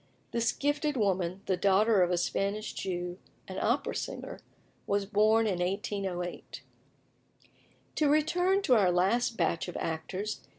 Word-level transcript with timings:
This 0.31 0.51
gifted 0.51 0.97
woman, 0.97 1.41
the 1.45 1.55
daughter 1.55 2.01
of 2.01 2.09
a 2.09 2.17
Spanish 2.17 2.73
Jew 2.73 3.19
(an 3.47 3.59
opera 3.61 3.93
singer), 3.95 4.39
was 4.87 5.05
born 5.05 5.45
in 5.45 5.59
1808. 5.59 6.63
To 7.97 8.09
return 8.09 8.63
to 8.63 8.73
our 8.73 8.91
last 8.91 9.37
batch 9.37 9.67
of 9.67 9.77
actors. 9.77 10.41